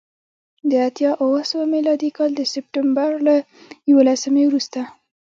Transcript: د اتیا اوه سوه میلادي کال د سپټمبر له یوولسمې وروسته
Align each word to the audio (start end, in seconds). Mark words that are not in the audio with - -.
د 0.69 0.71
اتیا 0.87 1.11
اوه 1.23 1.41
سوه 1.49 1.65
میلادي 1.73 2.09
کال 2.17 2.31
د 2.35 2.41
سپټمبر 2.53 3.09
له 3.27 3.35
یوولسمې 3.89 4.43
وروسته 4.47 4.81